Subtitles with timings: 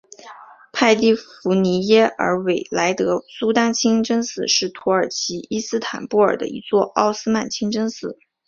[0.71, 8.17] 派蒂芙妮耶尔韦莱德苏丹清真寺是土耳其伊斯坦布尔的一座奥斯曼清真寺。